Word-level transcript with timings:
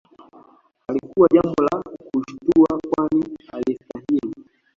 Halikuwa 0.87 1.27
jambo 1.33 1.63
la 1.63 1.81
kushtua 1.81 2.79
kwani 2.91 3.37
alistahili 3.53 4.33